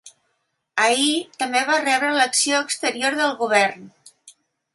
Ahir 0.85 1.11
també 1.43 1.61
va 1.67 1.77
rebre 1.83 2.09
l’acció 2.15 2.63
exterior 2.69 3.19
del 3.21 3.37
govern. 3.45 3.87